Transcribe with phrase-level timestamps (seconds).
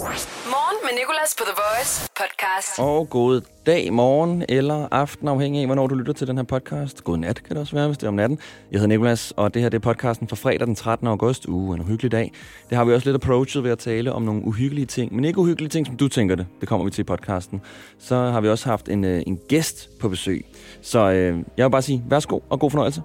[0.00, 2.78] Morgen med Nicolas på The Voice podcast.
[2.78, 7.04] Og god dag, morgen eller aften, afhængig af, hvornår du lytter til den her podcast.
[7.04, 8.38] God nat kan det også være, hvis det er om natten.
[8.70, 11.08] Jeg hedder Nicolas, og det her det er podcasten fra fredag den 13.
[11.08, 11.46] august.
[11.46, 12.32] Uh, en uhyggelig dag.
[12.70, 15.38] Det har vi også lidt approachet ved at tale om nogle uhyggelige ting, men ikke
[15.38, 16.46] uhyggelige ting, som du tænker det.
[16.60, 17.60] Det kommer vi til i podcasten.
[17.98, 20.46] Så har vi også haft en, øh, en gæst på besøg.
[20.82, 23.02] Så øh, jeg vil bare sige, værsgo og god fornøjelse.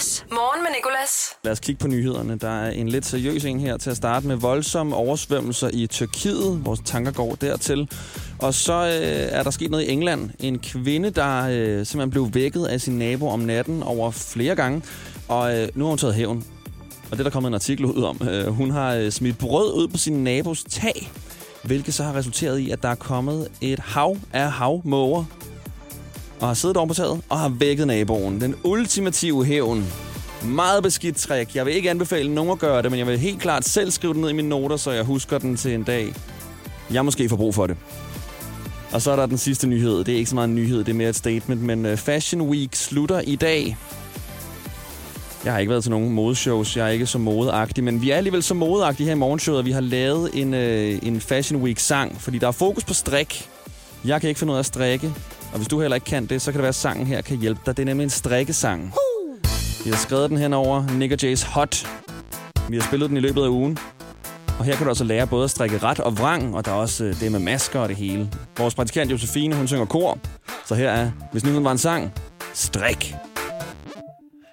[0.00, 0.24] The Voice.
[0.30, 1.36] Morgen med Nicolas.
[1.44, 2.38] Lad os kigge på nyhederne.
[2.38, 6.64] Der er en lidt seriøs en her til at starte med voldsomme oversvømmelser i Tyrkiet.
[6.64, 7.90] Vores tanker går dertil.
[8.38, 10.30] Og så øh, er der sket noget i England.
[10.38, 14.82] En kvinde, der øh, simpelthen blev vækket af sin nabo om natten over flere gange.
[15.28, 16.44] Og øh, nu har hun taget hævn.
[17.10, 18.28] Og det er der kommet en artikel ud om.
[18.28, 21.12] Øh, hun har øh, smidt brød ud på sin nabos tag.
[21.64, 25.24] Hvilket så har resulteret i, at der er kommet et hav af havmåger.
[26.40, 28.40] Og har siddet oven på taget og har vækket naboen.
[28.40, 29.86] Den ultimative hævn.
[30.44, 31.54] Meget beskidt trick.
[31.54, 34.12] Jeg vil ikke anbefale nogen at gøre det, men jeg vil helt klart selv skrive
[34.12, 36.14] det ned i mine noter, så jeg husker den til en dag.
[36.92, 37.76] Jeg måske får brug for det.
[38.92, 40.04] Og så er der den sidste nyhed.
[40.04, 42.42] Det er ikke så meget en nyhed, det er mere et statement, men øh, Fashion
[42.42, 43.76] Week slutter i dag.
[45.44, 48.16] Jeg har ikke været til nogen modeshows, jeg er ikke så modeagtig, men vi er
[48.16, 52.20] alligevel så modeagtige her i morgenshowet, at vi har lavet en, øh, en Fashion Week-sang,
[52.20, 53.48] fordi der er fokus på strik.
[54.04, 55.12] Jeg kan ikke finde ud af at strikke,
[55.52, 57.36] og hvis du heller ikke kan det, så kan det være, at sangen her kan
[57.36, 57.76] hjælpe dig.
[57.76, 58.94] Det er nemlig en strikkesang.
[59.84, 61.86] Vi har skrevet den hen over Nick og Hot.
[62.68, 63.78] Vi har spillet den i løbet af ugen.
[64.58, 66.74] Og her kan du altså lære både at strikke ret og vrang, og der er
[66.74, 68.30] også øh, det med masker og det hele.
[68.58, 70.18] Vores praktikant Josefine, hun synger kor.
[70.66, 72.12] Så her er, hvis nyheden var en sang,
[72.54, 73.09] strik.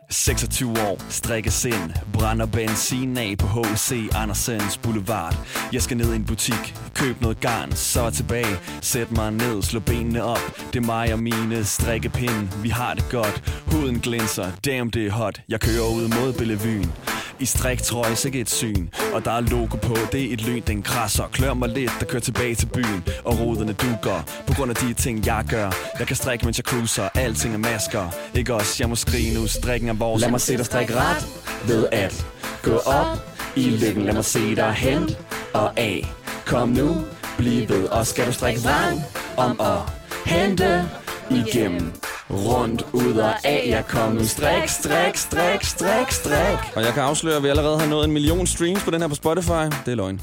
[0.09, 4.09] 26 år, strikke sind, brænder benzin af på H.C.
[4.15, 5.37] Andersens Boulevard.
[5.73, 8.57] Jeg skal ned i en butik, køb noget garn, så er tilbage.
[8.81, 10.59] Sæt mig ned, slå benene op.
[10.73, 13.63] Det er mig og mine strikkepinde, vi har det godt.
[13.71, 15.41] Huden glinser, damn det er hot.
[15.49, 16.91] Jeg kører ud mod Bellevuen.
[17.39, 18.87] I striktrøje, sikke et syn.
[19.13, 21.23] Og der er logo på, det er et lyn, den krasser.
[21.31, 24.93] Klør mig lidt, der kører tilbage til byen Og ruderne dukker, på grund af de
[24.93, 25.71] ting, jeg gør.
[25.99, 28.09] Jeg kan strikke, mens jeg cruiser, alting er masker.
[28.33, 30.21] Ikke også, jeg må skrige nu, strikken er vores.
[30.21, 31.27] Lad mig se dig strikke ret,
[31.67, 32.25] ved at
[32.63, 33.17] gå op
[33.55, 34.03] i lykken.
[34.05, 35.09] Lad mig se dig hen
[35.53, 36.13] og af.
[36.45, 36.95] Kom nu,
[37.37, 39.01] bliv ved, og skal du strikke vrang
[39.37, 39.77] om at
[40.25, 40.89] hente
[41.31, 41.93] igennem
[42.29, 43.65] rundt ud og af.
[43.67, 46.75] Jeg kom nu strik, strik, strik, strik, strik.
[46.75, 49.07] Og jeg kan afsløre, at vi allerede har nået en million streams på den her
[49.07, 49.65] på Spotify.
[49.85, 50.21] Det er løgn.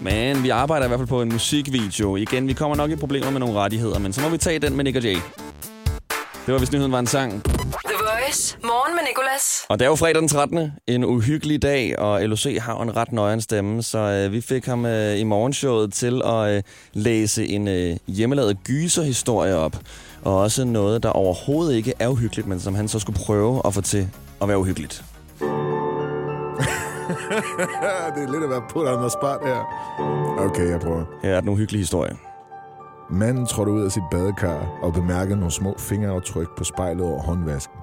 [0.00, 2.16] Men vi arbejder i hvert fald på en musikvideo.
[2.16, 4.76] Igen, vi kommer nok i problemer med nogle rettigheder, men så må vi tage den
[4.76, 5.16] med Nick og Jay.
[6.46, 7.44] Det var, hvis nyheden var en sang.
[7.44, 8.58] The Voice.
[8.62, 9.64] Morgen med Nicolas.
[9.68, 10.72] Og det er jo fredag den 13.
[10.86, 14.66] En uhyggelig dag, og LOC har jo en ret nøjeren stemme, så øh, vi fik
[14.66, 19.76] ham øh, i morgenshowet til at øh, læse en øh, hjemmelavet gyserhistorie op.
[20.24, 23.74] Og også noget, der overhovedet ikke er uhyggeligt, men som han så skulle prøve at
[23.74, 24.08] få til
[24.42, 25.04] at være uhyggeligt.
[28.14, 29.60] det er lidt at være på on the spot her.
[30.38, 31.04] Okay, jeg prøver.
[31.22, 32.16] Her er den uhyggelige historie.
[33.10, 37.78] Manden trådte ud af sit badekar og bemærkede nogle små fingeraftryk på spejlet over håndvasken.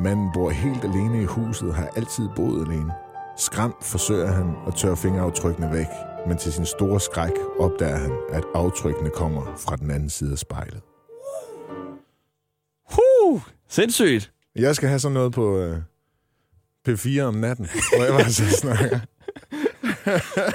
[0.00, 2.92] Manden bor helt alene i huset og har altid boet alene.
[3.36, 5.86] Skræmt forsøger han at tørre fingeraftrykkene væk,
[6.26, 10.38] men til sin store skræk opdager han, at aftrykkene kommer fra den anden side af
[10.38, 10.80] spejlet.
[13.22, 13.40] Huh!
[13.68, 14.32] Sindssygt!
[14.56, 15.76] Jeg skal have sådan noget på øh,
[16.88, 18.98] P4 om natten, hvor jeg bare så snakker.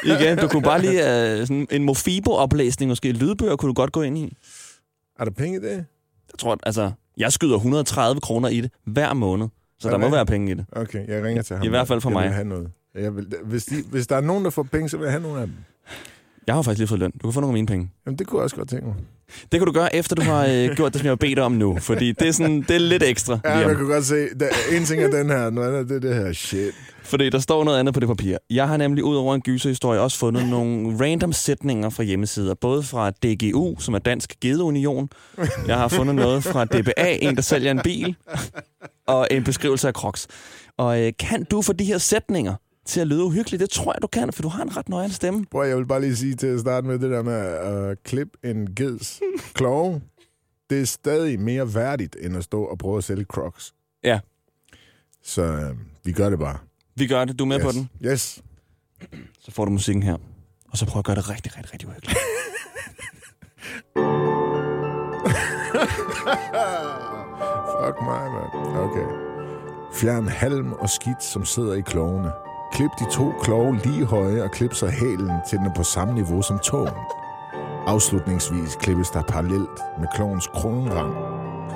[0.16, 4.02] Igen, du kunne bare lige uh, sådan en Mofibo-oplæsning, måske lydbøger, kunne du godt gå
[4.02, 4.38] ind i.
[5.20, 5.72] Er der penge i det?
[6.32, 9.48] Jeg tror, altså, jeg skyder 130 kroner i det hver måned,
[9.80, 10.66] så Er der må være penge i det.
[10.72, 11.66] Okay, jeg ringer til ham.
[11.66, 12.24] I hvert fald for jeg mig.
[12.24, 12.72] Vil have noget.
[12.96, 15.24] Jeg vil, hvis, de, hvis der er nogen, der får penge, så vil jeg have
[15.24, 15.56] nogle af dem.
[16.48, 17.12] Jeg har faktisk lige fået løn.
[17.12, 17.92] Du kan få nogle af mine penge.
[18.06, 18.96] Jamen, det kunne jeg også godt tænke mig.
[19.52, 21.52] Det kan du gøre, efter du har øh, gjort det, som jeg har bedt om
[21.52, 21.78] nu.
[21.80, 23.40] Fordi det er, sådan, det er lidt ekstra.
[23.46, 24.28] Ja, jeg kunne godt se.
[24.40, 26.74] Der, en ting er den her, noget andet er det her shit.
[27.04, 28.38] Fordi der står noget andet på det papir.
[28.50, 32.54] Jeg har nemlig ud over en gyserhistorie også fundet nogle random sætninger fra hjemmesider.
[32.54, 35.10] Både fra DGU, som er Dansk Gedeunion.
[35.68, 38.16] Jeg har fundet noget fra DBA, en der sælger en bil.
[39.08, 40.28] Og en beskrivelse af Crocs.
[40.78, 42.54] Og øh, kan du få de her sætninger
[42.88, 43.62] til at lyde uhyggeligt?
[43.62, 45.46] Det tror jeg, du kan, for du har en ret nøjere stemme.
[45.52, 47.96] Prøv, jeg vil bare lige sige til at starte med det der med at uh,
[48.04, 49.22] klippe en geds
[49.54, 50.02] kloge.
[50.70, 53.74] Det er stadig mere værdigt, end at stå og prøve at sælge crocs.
[54.04, 54.20] Ja.
[55.24, 56.58] Så uh, vi gør det bare.
[56.96, 57.40] Vi gør det.
[57.40, 57.66] Du er med yes.
[57.66, 57.90] på den.
[58.06, 58.42] Yes.
[59.40, 60.18] Så får du musikken her.
[60.72, 62.20] Og så prøv at gøre det rigtig, rigtig, rigtig uhyggeligt.
[67.82, 68.78] Fuck mig, mand.
[68.78, 69.08] Okay.
[69.94, 72.47] Fjern halm og skidt, som sidder i klovene.
[72.72, 76.14] Klip de to kloge lige høje og klip så hælen til den er på samme
[76.14, 76.98] niveau som tåen.
[77.88, 81.16] Afslutningsvis klippes der parallelt med klovens kronrang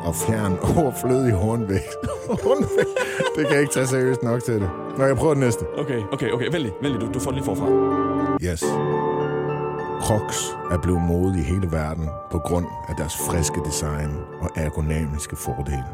[0.06, 1.96] og fjern overflødig hornvægt.
[2.46, 2.90] hornvægt?
[3.36, 4.70] Det kan jeg ikke tage seriøst nok til det.
[4.98, 5.66] Nå, jeg prøver det næste.
[5.78, 6.52] Okay, okay, okay.
[6.52, 7.00] Vælg lige.
[7.00, 7.68] Du, du får det lige forfra.
[8.44, 8.64] Yes.
[10.02, 14.12] Crocs er blevet mode i hele verden på grund af deres friske design
[14.42, 15.92] og ergonomiske fordele.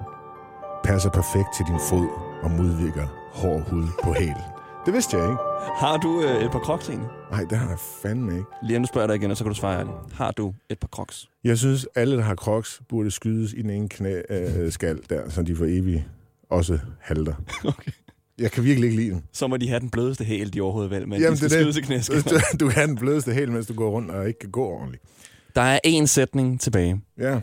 [0.83, 2.07] Passer perfekt til din fod
[2.43, 4.56] og modvirker hård hud på hælen.
[4.87, 5.37] Det vidste jeg ikke.
[5.75, 7.09] Har du øh, et par crocs egentlig?
[7.31, 8.45] Nej, det har jeg fandme ikke.
[8.63, 9.95] Lige nu spørger jeg dig igen, og så kan du svare ærligt.
[10.13, 11.29] Har du et par crocs?
[11.43, 15.29] Jeg synes, alle, der har crocs, burde skydes i den ene knæ, øh, skal der,
[15.29, 16.03] så de for evigt
[16.49, 17.33] også halter.
[17.67, 17.91] Okay.
[18.39, 19.21] Jeg kan virkelig ikke lide dem.
[19.33, 21.59] Så må de have den blødeste hæl, de overhovedet vel, men Jamen, de skal det
[21.59, 21.73] er det.
[21.75, 22.21] skyde til knæskal.
[22.59, 25.03] Du, kan have den blødeste helt, mens du går rundt og ikke kan gå ordentligt.
[25.55, 27.39] Der er én sætning tilbage, Ja.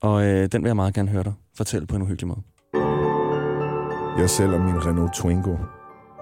[0.00, 2.40] og øh, den vil jeg meget gerne høre dig fortælle på en uhyggelig måde.
[4.18, 5.56] Jeg sælger min Renault Twingo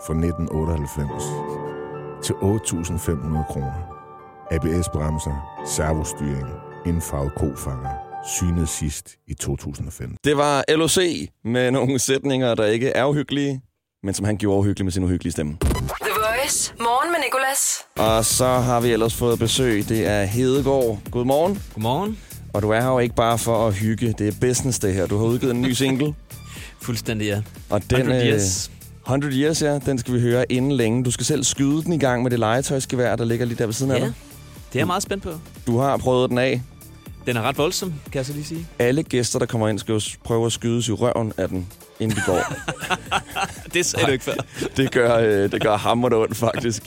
[0.07, 1.25] fra 1998
[2.25, 3.95] til 8.500 kroner.
[4.51, 6.49] ABS-bremser, servostyring,
[6.87, 7.91] indfarvet kofanger,
[8.39, 10.19] synet sidst i 2015.
[10.25, 10.99] Det var LOC
[11.45, 13.61] med nogle sætninger, der ikke er uhyggelige,
[14.03, 15.57] men som han gjorde uhyggelig med sin uhyggelige stemme.
[15.61, 16.75] The Voice.
[16.81, 17.85] Morgen med Nicolas.
[17.99, 19.89] Og så har vi ellers fået besøg.
[19.89, 20.99] Det er Hedegaard.
[21.11, 21.63] Godmorgen.
[21.75, 22.19] Godmorgen.
[22.55, 24.15] Og du er her jo ikke bare for at hygge.
[24.19, 25.07] Det er business, det her.
[25.07, 26.15] Du har udgivet en ny single.
[26.87, 27.43] Fuldstændig, ja.
[27.71, 28.71] Og den, 100 øh, years.
[29.07, 29.79] 100 Years, ja.
[29.79, 31.05] Den skal vi høre inden længe.
[31.05, 33.75] Du skal selv skyde den i gang med det legetøjsgevær, der ligger lige der ved
[33.75, 34.13] siden af Ja, dig.
[34.73, 35.31] det er jeg meget spændt på.
[35.67, 36.63] Du har prøvet den af.
[37.27, 38.67] Den er ret voldsom, kan jeg så lige sige.
[38.79, 41.67] Alle gæster, der kommer ind, skal jo prøve at skydes i røven af den,
[42.01, 42.53] inden de går.
[43.75, 44.35] Det sagde du ikke før.
[44.77, 46.83] det gør, øh, det gør hammerende ondt, faktisk.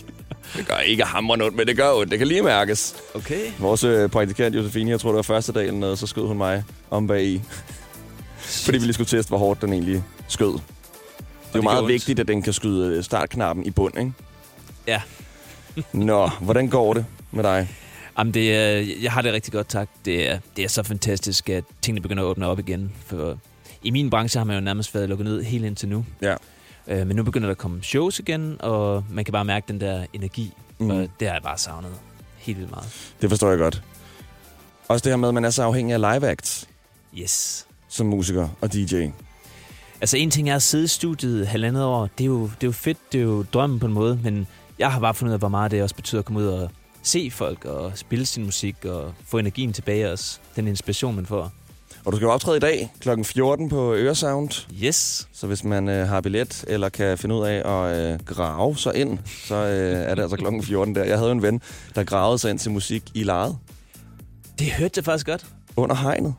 [0.58, 2.12] Det gør ikke hammerende ondt, men det gør ondt.
[2.12, 2.96] Det kan lige mærkes.
[3.16, 3.42] Okay.
[3.60, 6.38] Vores øh, praktikant Josefine, jeg tror det var første dag eller noget, så skød hun
[6.38, 7.42] mig om bag i.
[8.38, 10.60] Fordi vi lige skulle teste, hvor hårdt den egentlig skød.
[11.58, 11.94] Det er jo meget ondt.
[11.94, 14.12] vigtigt, at den kan skyde øh, startknappen i bund, ikke?
[14.88, 15.02] Ja.
[15.94, 17.70] Nå, hvordan går det med dig?
[18.20, 19.90] Jamen, det er, jeg har det rigtig godt, tak.
[20.06, 22.92] Det er, det er så fantastisk, at tingene begynder at åbne op igen.
[23.06, 23.38] For
[23.84, 26.06] i min branche har man jo nærmest været lukket ned helt indtil nu.
[26.22, 26.36] Ja.
[26.88, 29.82] Øh, men nu begynder der at komme shows igen, og man kan bare mærke den
[29.82, 30.54] der energi.
[30.80, 30.90] Mm.
[30.90, 31.92] Og det har jeg bare savnet
[32.38, 33.12] helt vildt meget.
[33.22, 33.84] Det forstår jeg godt.
[34.88, 36.68] Også det her med, at man er så afhængig af live acts
[37.18, 37.66] Yes.
[37.88, 39.06] som musiker og DJ.
[40.02, 42.10] Altså en ting er at sidde i studiet halvandet år.
[42.18, 44.48] Det er, jo, det er jo fedt, det er jo drømmen på en måde, men
[44.80, 46.70] jeg har bare fundet ud af, hvor meget det også betyder at komme ud og
[47.04, 50.40] se folk og spille sin musik og få energien tilbage også.
[50.56, 51.52] Den inspiration, man får.
[52.06, 53.24] Og du skal jo optræde i dag kl.
[53.24, 54.50] 14 på Øresound.
[54.84, 55.28] Yes.
[55.34, 58.96] Så hvis man øh, har billet, eller kan finde ud af at øh, grave sig
[58.96, 61.04] ind, så øh, er det altså klokken 14 der.
[61.04, 61.62] Jeg havde en ven,
[61.96, 63.58] der gravede sig ind til musik i lejet
[64.60, 65.46] Det hørte jeg faktisk godt.
[65.76, 66.34] under hegnet.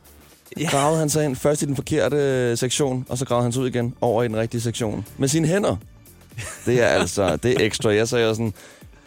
[0.59, 0.69] Ja.
[0.69, 3.61] Gravede han sig ind først i den forkerte øh, sektion, og så gravede han sig
[3.61, 5.05] ud igen over i den rigtige sektion.
[5.17, 5.75] Med sine hænder.
[6.65, 7.93] Det er altså, det er ekstra.
[7.93, 8.53] Jeg sagde jo sådan,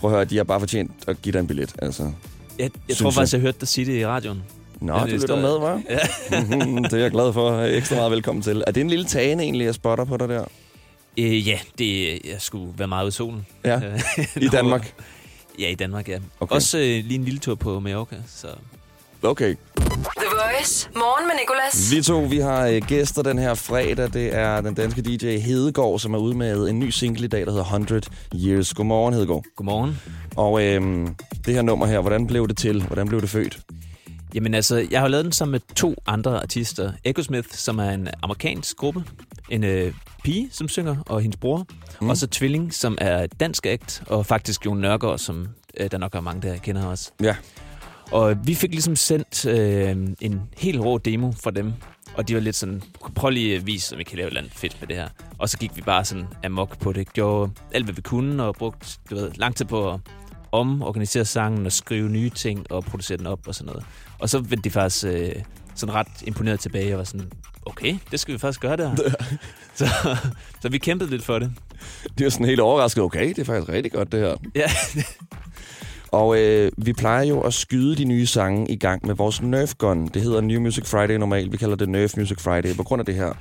[0.01, 1.75] prøv at høre, de har bare fortjent at give dig en billet.
[1.79, 2.13] Altså.
[2.59, 4.43] Jeg, jeg tror faktisk, jeg hørte dig sige det i radioen.
[4.81, 5.93] Nå, du lytter med, hva'?
[5.93, 6.41] Ja.
[6.89, 7.61] det er jeg glad for.
[7.61, 8.65] Ekstra meget velkommen til.
[8.67, 10.45] Er det en lille tane egentlig, jeg spotter på dig der?
[11.19, 13.47] Øh, ja, det, jeg skulle være meget ude i solen.
[13.65, 14.95] Ja, Øh, i Danmark.
[15.59, 16.19] Ja, i Danmark, ja.
[16.41, 16.55] Okay.
[16.55, 18.17] Også øh, lige en lille tur på Mallorca.
[18.37, 18.47] Så.
[19.23, 19.55] Okay.
[19.93, 20.89] The Voice.
[20.95, 21.93] Morgen med Nicolas.
[21.93, 24.13] Vi to, vi har øh, gæster den her fredag.
[24.13, 27.41] Det er den danske DJ Hedegaard, som er ude med en ny single i dag,
[27.47, 28.03] der hedder 100
[28.35, 28.75] Years.
[28.75, 29.45] Godmorgen, Hedegaard.
[29.57, 30.01] Godmorgen.
[30.37, 31.15] Og øhm,
[31.47, 32.83] det her nummer her, hvordan blev det til?
[32.83, 33.61] Hvordan blev det født?
[34.35, 36.93] Jamen altså, jeg har lavet den sammen med to andre artister.
[37.05, 39.05] Echo Smith, som er en amerikansk gruppe.
[39.51, 41.67] En øh, pige, som synger, og hendes bror.
[42.01, 42.11] Mm.
[42.11, 44.03] Og så Tvilling, som er dansk akt.
[44.07, 47.11] Og faktisk Jon Nørgaard, som øh, der nok er mange, der kender også.
[47.23, 47.37] Ja.
[48.13, 51.73] Og vi fik ligesom sendt øh, en helt rå demo fra dem.
[52.15, 52.83] Og de var lidt sådan,
[53.15, 55.09] prøv lige at vise, om vi kan lave et eller andet fedt med det her.
[55.39, 57.13] Og så gik vi bare sådan amok på det.
[57.13, 60.01] Gjorde alt, hvad vi kunne, og brugte du ved, lang tid på at
[60.53, 63.85] omorganisere sangen og skrive nye ting og producere den op og sådan noget.
[64.19, 65.33] Og så vendte de faktisk øh,
[65.75, 67.33] sådan ret imponeret tilbage og var sådan,
[67.67, 68.97] okay, det skal vi faktisk gøre der.
[69.79, 69.87] så,
[70.63, 71.53] så vi kæmpede lidt for det.
[72.19, 73.05] Det er sådan helt overrasket.
[73.05, 74.37] Okay, det er faktisk rigtig godt, det her.
[74.55, 74.71] Ja,
[76.13, 79.75] Og øh, vi plejer jo at skyde de nye sange i gang med vores Nerf
[79.79, 80.07] Gun.
[80.15, 81.53] Det hedder New Music Friday normalt.
[81.53, 83.33] Vi kalder det Nerf Music Friday på grund af det her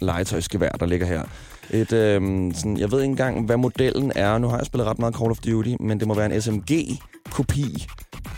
[0.00, 1.22] legetøjsgevær, der ligger her.
[1.70, 2.20] Et, øh,
[2.54, 4.38] sådan, jeg ved ikke engang, hvad modellen er.
[4.38, 7.86] Nu har jeg spillet ret meget Call of Duty, men det må være en SMG-kopi.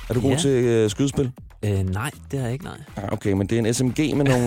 [0.09, 0.37] Er du god Ja.
[0.37, 1.31] til øh, skydespil?
[1.65, 2.79] øh, nej, det har jeg ikke, nej.
[2.97, 4.45] Ah, okay, men det er en SMG med nogle,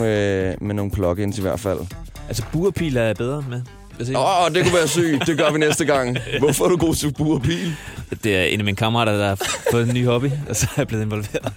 [0.49, 1.79] øh, med nogle plugins i hvert fald.
[2.27, 3.61] Altså, burpil er jeg bedre med.
[4.09, 5.27] Åh, oh, det kunne være sygt.
[5.27, 6.17] Det gør vi næste gang.
[6.39, 7.75] Hvorfor er du god til bur pil?
[8.23, 10.73] Det er en af mine kammerater, der har fået en ny hobby, og så er
[10.77, 11.53] jeg blevet involveret.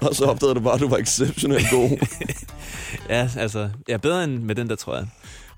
[0.00, 1.90] Og så opdagede du bare, at du var exceptionelt god.
[3.08, 5.06] Ja, altså, jeg er bedre end med den der, tror jeg.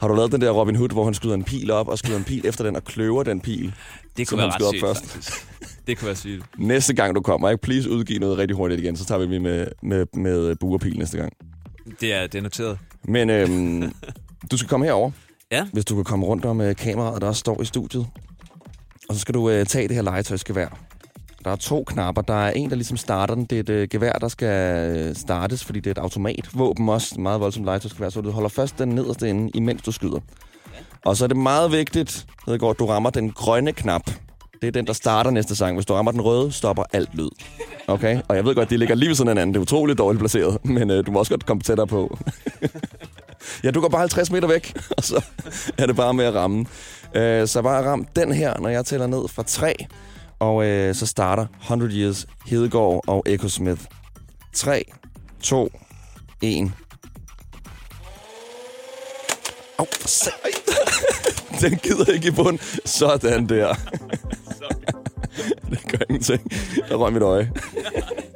[0.00, 2.16] Har du lavet den der Robin Hood, hvor han skyder en pil op, og skyder
[2.16, 3.74] en pil efter den, og kløver den pil?
[4.16, 5.06] Det kunne være ret sygt, først.
[5.12, 5.32] faktisk.
[5.86, 6.44] Det kunne være sygt.
[6.58, 7.62] Næste gang du kommer, ikke?
[7.62, 10.98] Please udgive noget rigtig hurtigt igen, så tager vi med, med, med bur og pil
[10.98, 11.32] næste gang.
[12.00, 12.78] Det er, det er noteret.
[13.04, 13.92] Men øhm,
[14.50, 15.10] du skal komme herover,
[15.50, 15.66] Ja.
[15.72, 18.06] hvis du kan komme rundt om øh, kameraet, der også står i studiet.
[19.08, 20.68] Og så skal du øh, tage det her legetøjsgevær.
[21.44, 22.22] Der er to knapper.
[22.22, 23.44] Der er en, der ligesom starter den.
[23.44, 27.20] Det er et øh, gevær, der skal øh, startes, fordi det er et automatvåben også.
[27.20, 28.08] Meget voldsomt legetøjsgevær.
[28.08, 30.20] Så du holder først den nederste ende, imens du skyder.
[31.04, 34.10] Og så er det meget vigtigt, Hedegaard, at du rammer den grønne knap.
[34.62, 35.76] Det er den, der starter næste sang.
[35.76, 37.28] Hvis du rammer den røde, stopper alt lyd.
[37.86, 38.20] Okay?
[38.28, 39.54] Og jeg ved godt, de ligger lige ved sådan en anden.
[39.54, 42.18] Det er utroligt dårligt placeret, men øh, du må også godt komme tættere på.
[43.64, 45.24] ja, du går bare 50 meter væk, og så
[45.78, 46.66] er det bare med at ramme.
[47.14, 49.74] Øh, så bare ram den her, når jeg tæller ned fra 3.
[50.38, 53.82] Og øh, så starter 100 Years Hedegaard og Echo Smith.
[54.54, 54.84] 3,
[55.42, 55.68] 2,
[56.42, 56.72] 1.
[59.78, 60.32] Au, for sat.
[61.60, 62.58] Den gider ikke i bund.
[62.84, 63.74] Sådan der.
[65.70, 66.50] det gør ingenting.
[66.88, 67.52] Der røg mit øje.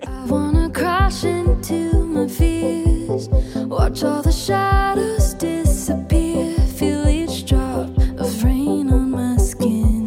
[0.02, 3.28] I wanna crash into my fears.
[3.70, 6.56] Watch all the shadows disappear.
[6.76, 10.06] Feel each drop of rain on my skin.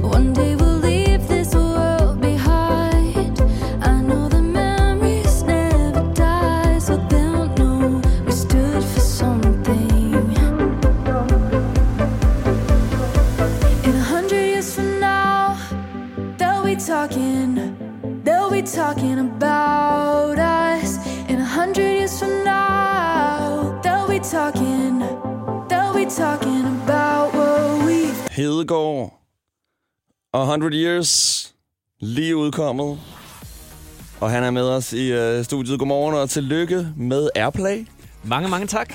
[0.00, 3.38] One day we'll leave this world behind.
[3.82, 10.14] I know the memories never die, so they'll know we stood for something.
[13.84, 15.58] In a hundred years from now,
[16.38, 17.76] they'll be talking,
[18.28, 20.90] they'll be talking about us.
[21.28, 24.92] In a hundred years from now, they'll be talking,
[25.68, 29.12] they'll be talking about what we've Hedegaard
[30.32, 31.54] og 100 Years
[32.00, 32.98] lige udkommet.
[34.20, 35.78] Og han er med os i øh, studiet.
[35.78, 37.86] Godmorgen og tillykke med Airplay.
[38.24, 38.94] Mange, mange tak.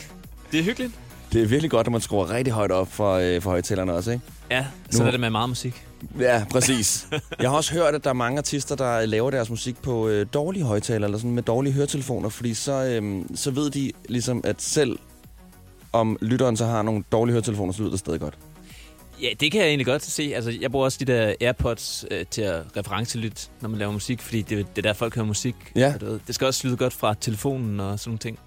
[0.52, 0.94] Det er hyggeligt.
[1.34, 4.12] Det er virkelig godt, at man skruer rigtig højt op for, øh, for højtalerne også,
[4.12, 4.24] ikke?
[4.58, 5.88] Ja, så Nu- er det med meget musik.
[6.20, 7.08] Ja, præcis.
[7.40, 10.26] Jeg har også hørt, at der er mange artister, der laver deres musik på øh,
[10.34, 14.62] dårlige højtalere, eller sådan med dårlige høretelefoner, fordi så, øh, så ved de ligesom, at
[14.62, 15.00] selv
[15.94, 18.34] om lytteren så har nogle dårlige høretelefoner, så lyder det stadig godt.
[19.22, 20.32] Ja, det kan jeg egentlig godt se.
[20.36, 24.22] Altså, jeg bruger også de der AirPods øh, til at referencelytte, når man laver musik,
[24.22, 25.56] fordi det, det er der, folk hører musik.
[25.76, 25.94] Ja.
[26.02, 28.40] Og ved, Det skal også lyde godt fra telefonen og sådan nogle ting.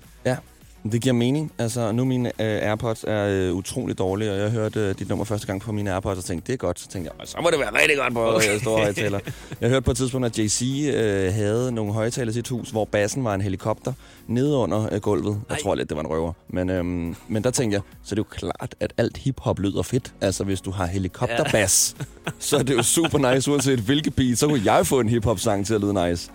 [0.92, 1.52] Det giver mening.
[1.58, 5.24] Altså, nu mine øh, AirPods er øh, utrolig dårlige, og jeg hørte øh, dit nummer
[5.24, 6.80] første gang på mine AirPods, og tænkte, det er godt.
[6.80, 9.18] Så tænkte jeg, "Og så må det være rigtig godt på øh, store højtaler.
[9.60, 12.84] Jeg hørte på et tidspunkt, at JC øh, havde nogle højtaler i sit hus, hvor
[12.84, 13.92] bassen var en helikopter
[14.28, 15.40] nede under øh, gulvet.
[15.48, 15.62] Jeg Ej.
[15.62, 16.32] tror lidt, det var en røver.
[16.48, 19.82] Men, øhm, men der tænkte jeg, så er det jo klart, at alt hiphop lyder
[19.82, 20.12] fedt.
[20.20, 21.96] Altså, hvis du har helikopterbas,
[22.38, 24.38] så er det jo super nice, uanset hvilket beat.
[24.38, 26.30] Så kunne jeg få en hiphop-sang til at lyde nice.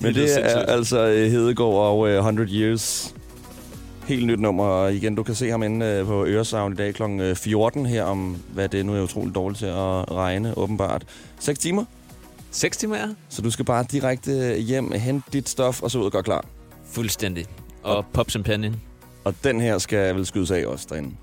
[0.00, 0.64] Men Det det er sindssygt.
[0.70, 3.14] altså øh, Hedegaard og øh, 100 Years
[4.08, 4.64] helt nyt nummer.
[4.64, 7.02] Og igen, du kan se ham inde øh, på Øresound i dag kl.
[7.34, 11.04] 14 her om, hvad det nu er utroligt dårligt til at regne, åbenbart.
[11.40, 11.84] 6 timer,
[12.50, 16.04] 6 timer er så du skal bare direkte hjem, hente dit stof og så ud
[16.04, 16.44] og gøre klar.
[16.92, 17.46] fuldstændig.
[17.82, 18.74] Og pop champagne.
[19.24, 21.14] Og den her skal vel skydes af også derinde.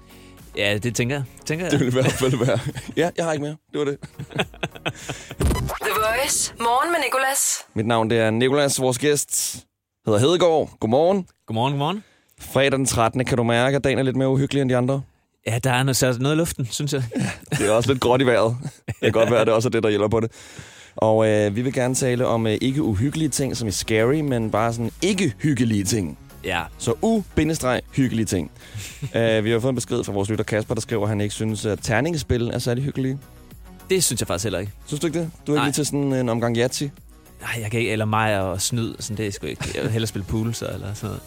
[0.57, 1.23] Ja, det tænker jeg.
[1.45, 1.79] Tænker Det jeg.
[1.79, 2.59] vil i hvert fald være.
[2.97, 3.55] Ja, jeg har ikke mere.
[3.73, 3.97] Det var det.
[5.85, 6.53] The Voice.
[6.59, 7.57] Morgen med Nicolas.
[7.73, 9.55] Mit navn det er Nikolas, vores gæst.
[10.05, 10.69] Hedder Hedegaard.
[10.79, 11.27] Godmorgen.
[11.47, 12.03] Godmorgen, godmorgen.
[12.39, 13.25] Fredag den 13.
[13.25, 15.01] Kan du mærke, at dagen er lidt mere uhyggelig end de andre?
[15.47, 17.03] Ja, der er noget, noget i luften, synes jeg.
[17.49, 18.57] Det er også lidt gråt i vejret.
[18.87, 20.31] Det kan godt være, at det også er det, der hjælper på det.
[20.95, 24.51] Og øh, vi vil gerne tale om øh, ikke uhyggelige ting, som er scary, men
[24.51, 26.17] bare sådan ikke hyggelige ting.
[26.43, 28.51] Ja, Så u-hyggelige ting.
[29.03, 31.33] uh, vi har fået en besked fra vores lytter Kasper, der skriver, at han ikke
[31.35, 33.17] synes, at terningespil er særlig hyggelige.
[33.89, 34.71] det synes jeg faktisk heller ikke.
[34.85, 35.31] Synes du ikke det?
[35.47, 36.91] Du er ikke lige til sådan en omgang Yahtzee?
[37.41, 39.71] Nej, jeg kan ikke, eller mig og snyd, sådan det er sgu ikke.
[39.75, 41.21] Jeg vil hellere spille pool, så, eller sådan noget.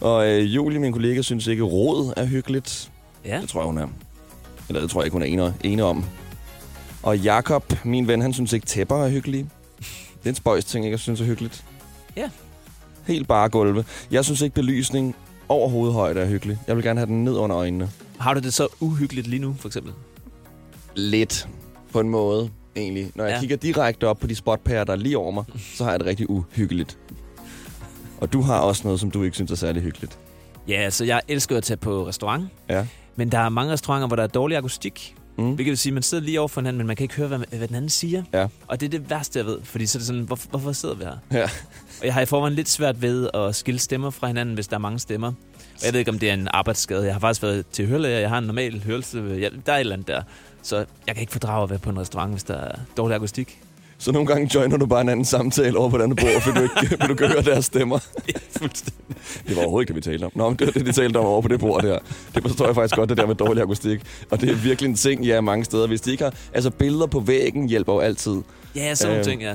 [0.00, 2.92] Og øh, Julie, min kollega, synes ikke, råd er hyggeligt.
[3.24, 3.86] Ja, Det tror jeg, hun er.
[4.68, 6.04] Eller det tror jeg ikke, hun er ene, ene om.
[7.02, 9.46] Og Jakob, min ven, han synes ikke, tæpper er hyggelige.
[9.78, 10.92] Det er en spøjs ting, ikke?
[10.92, 11.64] Jeg synes er hyggeligt.
[12.16, 12.30] Ja.
[13.06, 13.84] Helt bare gulve.
[14.10, 15.16] Jeg synes ikke, belysning
[15.48, 16.58] over hovedhøjde er hyggelig.
[16.66, 17.90] Jeg vil gerne have den ned under øjnene.
[18.18, 19.92] har du det så uhyggeligt lige nu, for eksempel?
[20.94, 21.48] Lidt.
[21.92, 23.10] På en måde, egentlig.
[23.14, 23.40] Når jeg Ja.
[23.40, 26.06] kigger direkte op på de spotpærer, der er lige over mig, så har jeg det
[26.06, 26.98] rigtig uhyggeligt.
[28.20, 30.18] Og du har også noget, som du ikke synes er særlig hyggeligt.
[30.68, 32.86] Ja, altså jeg elsker at tage på restaurant, Ja.
[33.16, 35.14] men der er mange restauranter, hvor der er dårlig akustik.
[35.38, 35.44] Mm.
[35.54, 37.28] Hvilket vil sige, at man sidder lige over for hinanden, men man kan ikke høre,
[37.28, 38.22] hvad, hvad den anden siger.
[38.32, 38.46] Ja.
[38.66, 39.58] Og det er det værste, jeg ved.
[39.64, 41.16] Fordi så er det sådan, hvorfor, hvorfor sidder vi her?
[41.32, 41.42] Ja.
[42.00, 44.74] Og jeg har i forvejen lidt svært ved at skille stemmer fra hinanden, hvis der
[44.76, 45.28] er mange stemmer.
[45.28, 47.04] Og jeg ved ikke, om det er en arbejdsskade.
[47.04, 48.18] Jeg har faktisk været til hørelæger.
[48.18, 49.36] Jeg har en normal hørelse.
[49.40, 50.22] Jeg, der er et eller andet der.
[50.62, 53.60] Så jeg kan ikke fordrage at være på en restaurant, hvis der er dårlig akustik.
[53.98, 56.50] Så nogle gange joiner du bare en anden samtale over på et andet bord, for
[56.52, 57.98] du ikke du kan høre deres stemmer.
[58.58, 59.16] Fuldstændig.
[59.48, 60.30] Det var overhovedet ikke det, vi talte om.
[60.34, 61.98] Nå, men det var det, de talte om over på det bord der.
[62.34, 64.00] Det forstår jeg faktisk godt, det der med dårlig akustik.
[64.30, 65.86] Og det er virkelig en ting, ja, mange steder.
[65.86, 66.34] Hvis de ikke har...
[66.54, 68.36] Altså, billeder på væggen hjælper jo altid.
[68.74, 69.54] Ja, sådan nogle Øhm, ting, ja.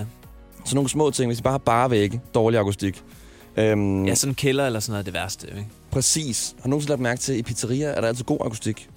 [0.65, 3.03] Så nogle små ting, hvis de bare har bare vægge, dårlig akustik.
[3.57, 5.48] Øhm, Ja, sådan kælder eller sådan noget er det værste.
[5.48, 5.67] Ikke?
[5.91, 6.55] Præcis.
[6.57, 8.89] Har du nogensinde lagt mærke til, at i pizzeria er der altid god akustik?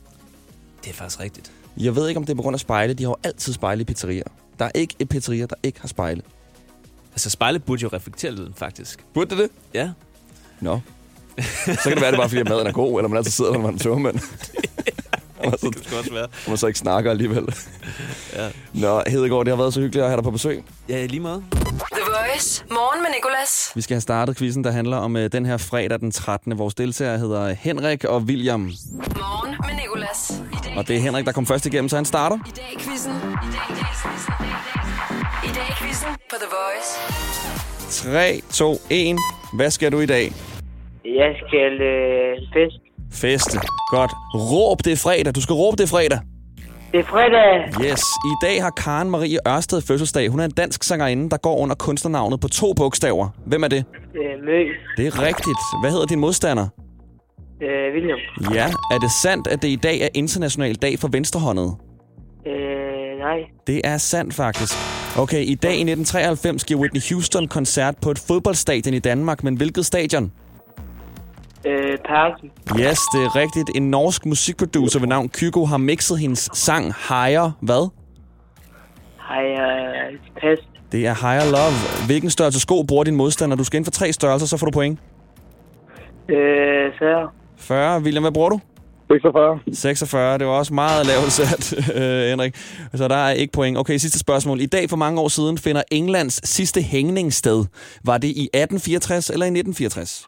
[0.84, 1.52] Det er faktisk rigtigt.
[1.76, 2.94] Jeg ved ikke, om det er på grund af spejle.
[2.94, 4.24] De har jo altid spejle i pizzerier.
[4.58, 6.22] Der er ikke et pizzeria, der ikke har spejle.
[7.12, 9.04] Altså, spejlet burde jo reflektere lyden, faktisk.
[9.14, 9.48] Burde det det?
[9.74, 9.90] Ja.
[10.60, 10.80] Nå.
[11.40, 13.30] Så kan det være, det er bare fordi, at maden er god, eller man altid
[13.32, 13.98] sidder, når man er
[15.50, 16.24] man, så, Det skulle også være.
[16.24, 17.44] og man så ikke snakker alligevel.
[18.36, 18.48] Ja.
[18.72, 20.64] Nå, Hedegaard, det har været så hyggeligt at have dig på besøg.
[20.88, 21.42] Ja, lige måde.
[21.92, 22.64] The Voice.
[22.70, 23.72] Morgen med Nicolas.
[23.74, 26.58] Vi skal have startet quizzen, der handler om øh, den her fredag den 13.
[26.58, 28.60] Vores deltagere hedder Henrik og William.
[28.60, 30.32] Morgen med Nicolas.
[30.76, 32.36] Og det er Henrik, der kom først igennem, så han starter.
[32.36, 33.12] I dag i quizzen.
[33.12, 33.16] I
[33.56, 33.92] dag, i dag,
[35.44, 36.90] i dag i quizzen på The Voice.
[37.90, 39.16] 3, 2, 1.
[39.56, 40.32] Hvad skal du i dag?
[41.04, 42.76] Jeg skal øh, fest.
[43.22, 43.58] Feste.
[43.90, 44.10] Godt.
[44.34, 45.34] Råb det er fredag.
[45.34, 46.18] Du skal råbe det er fredag.
[46.92, 47.84] Det er fredag.
[47.90, 48.00] Yes.
[48.26, 50.28] I dag har Karen Marie Ørsted fødselsdag.
[50.28, 53.28] Hun er en dansk sangerinde, der går under kunstnernavnet på to bogstaver.
[53.46, 53.84] Hvem er det?
[54.14, 54.58] Øh, Mø.
[54.96, 55.58] Det er rigtigt.
[55.82, 56.68] Hvad hedder din modstander?
[57.64, 58.18] Øh, William.
[58.54, 58.66] Ja.
[58.90, 61.76] Er det sandt, at det i dag er international dag for venstrehåndet?
[62.46, 63.38] Øh, nej.
[63.66, 64.72] Det er sandt, faktisk.
[65.18, 69.56] Okay, i dag i 1993 giver Whitney Houston koncert på et fodboldstadion i Danmark, men
[69.56, 70.32] hvilket stadion?
[71.66, 72.50] Øh, Parken.
[72.80, 73.70] Yes, det er rigtigt.
[73.74, 77.50] En norsk musikproducer ved navn Kygo har mixet hendes sang Higher.
[77.60, 77.88] Hvad?
[79.40, 80.58] Øh, pas.
[80.92, 82.06] Det er Higher Love.
[82.06, 83.56] Hvilken størrelse sko bruger din modstander?
[83.56, 84.98] Du skal ind for tre størrelser, så får du point.
[86.28, 87.28] Øh, 40.
[87.58, 88.00] 40.
[88.00, 88.60] William, hvad bruger du?
[89.08, 89.60] 46.
[89.72, 90.38] 46.
[90.38, 92.56] Det var også meget lavt sat, øh, Henrik.
[92.94, 93.78] Så der er ikke point.
[93.78, 94.60] Okay, sidste spørgsmål.
[94.60, 97.64] I dag for mange år siden finder Englands sidste hængning sted.
[98.04, 100.26] Var det i 1864 eller i 1964?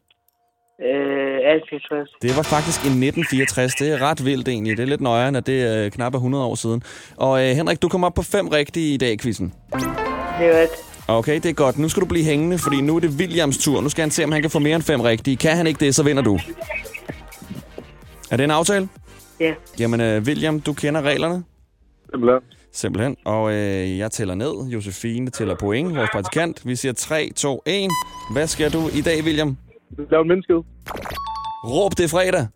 [0.83, 2.09] Øh, alt 60.
[2.23, 3.75] Det var faktisk i 1964.
[3.75, 4.77] Det er ret vildt egentlig.
[4.77, 6.83] Det er lidt nøjere, at det er øh, knap 100 år siden.
[7.17, 9.53] Og øh, Henrik, du kom op på fem rigtige i dag quizzen.
[9.73, 9.83] Det
[10.47, 10.69] er ret.
[11.09, 11.79] Okay, det er godt.
[11.79, 13.81] Nu skal du blive hængende, fordi nu er det Williams tur.
[13.81, 15.37] Nu skal han se, om han kan få mere end fem rigtige.
[15.37, 16.39] Kan han ikke det, så vinder du.
[18.31, 18.89] Er det en aftale?
[19.41, 19.55] Ja.
[19.81, 21.45] Jamen, øh, William, du kender reglerne.
[22.11, 22.41] Simpelthen.
[22.73, 23.17] Simpelthen.
[23.25, 24.69] Og øh, jeg tæller ned.
[24.69, 26.67] Josefine tæller point, vores praktikant.
[26.67, 27.91] Vi siger 3, 2, 1.
[28.33, 29.57] Hvad skal du i dag, William?
[30.11, 30.55] Lav en menneske.
[31.65, 32.47] Råb det er fredag.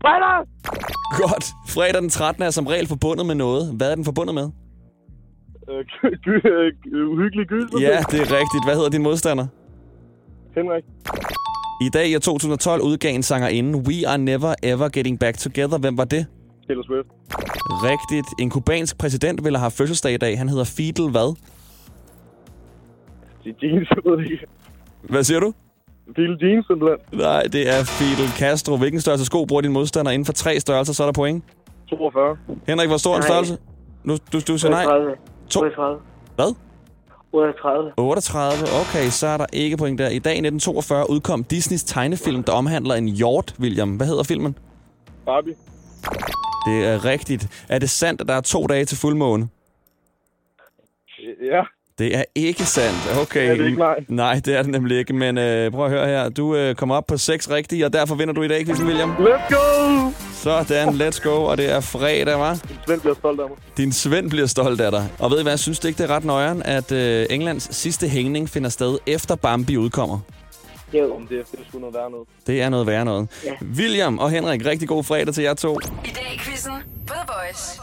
[0.00, 0.46] Fredag!
[1.20, 1.44] Godt.
[1.68, 2.42] Fredag den 13.
[2.42, 3.74] er som regel forbundet med noget.
[3.76, 4.50] Hvad er den forbundet med?
[7.12, 7.66] Uhyggelig gyd.
[7.80, 8.64] Ja, det er rigtigt.
[8.66, 9.46] Hvad hedder din modstander?
[10.54, 10.84] Henrik.
[11.80, 15.78] I dag i 2012 udgav en sangerinde We Are Never Ever Getting Back Together.
[15.78, 16.26] Hvem var det?
[16.66, 17.08] Taylor Swift.
[17.70, 18.26] Rigtigt.
[18.40, 20.38] En kubansk præsident ville have fødselsdag i dag.
[20.38, 21.34] Han hedder Fidel hvad?
[23.44, 23.88] Det er jeans.
[25.02, 25.52] Hvad siger du?
[26.16, 26.98] Fidel jeans, simpelthen.
[27.12, 28.76] Nej, det er Fidel Castro.
[28.76, 30.12] Hvilken størrelse sko bruger din modstander?
[30.12, 31.44] Inden for tre størrelser, så er der point.
[31.88, 32.36] 42.
[32.66, 33.28] Henrik, hvor stor er en Nej.
[33.28, 33.58] størrelse?
[34.04, 34.84] Nu, du, du siger nej.
[34.86, 35.16] 38.
[35.50, 35.60] To.
[35.60, 35.98] 38.
[36.36, 36.54] Hvad?
[37.34, 37.92] 38.
[37.96, 38.64] 38.
[38.80, 40.08] Okay, så er der ikke point der.
[40.08, 43.96] I dag i 1942 udkom Disneys tegnefilm, der omhandler en hjort, William.
[43.96, 44.58] Hvad hedder filmen?
[45.26, 45.54] Barbie.
[46.66, 47.66] Det er rigtigt.
[47.68, 49.48] Er det sandt, at der er to dage til fuldmåne?
[51.52, 51.62] Ja.
[51.98, 53.20] Det er ikke sandt.
[53.22, 53.50] Okay.
[53.50, 54.04] Er det ikke nej?
[54.08, 55.12] Nej, det er det nemlig ikke.
[55.12, 56.28] Men øh, prøv at høre her.
[56.28, 59.10] Du øh, kommer op på seks rigtige, og derfor vinder du i dag, William.
[59.10, 60.23] Let's go!
[60.44, 61.44] Sådan, let's go.
[61.44, 62.58] Og det er fredag, var.
[62.86, 63.58] Svend bliver stolt af mig.
[63.76, 65.08] Din Svend bliver stolt af dig.
[65.18, 68.08] Og ved I hvad, synes du ikke, det er ret nøjeren, at øh, Englands sidste
[68.08, 70.20] hængning finder sted efter Bambi udkommer?
[70.92, 71.14] Jo.
[71.14, 72.28] Om det, det skulle noget være noget.
[72.46, 73.28] Det er noget værre noget.
[73.44, 73.52] Ja.
[73.76, 75.78] William og Henrik, rigtig god fredag til jer to.
[76.04, 76.72] I dag i quizzen
[77.06, 77.80] på The Voice.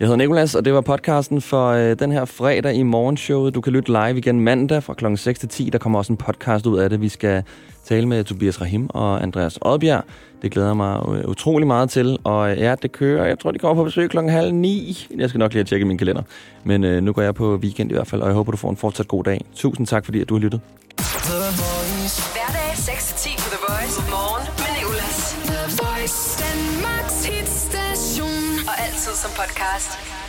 [0.00, 3.54] Jeg hedder Nikolas, og det var podcasten for øh, den her fredag i morgenshowet.
[3.54, 5.70] Du kan lytte live igen mandag fra klokken 6 til 10.
[5.70, 7.00] Der kommer også en podcast ud af det.
[7.00, 7.42] Vi skal
[7.84, 10.04] tale med Tobias Rahim og Andreas Oddbjerg.
[10.42, 12.18] Det glæder jeg mig øh, utrolig meget til.
[12.24, 13.26] Og øh, ja, det kører.
[13.26, 15.06] Jeg tror, de kommer på besøg klokken halv ni.
[15.16, 16.22] Jeg skal nok lige have tjekket min kalender.
[16.64, 18.70] Men øh, nu går jeg på weekend i hvert fald, og jeg håber, du får
[18.70, 19.44] en fortsat god dag.
[19.54, 20.60] Tusind tak, fordi at du har lyttet.
[29.36, 30.25] Podcast.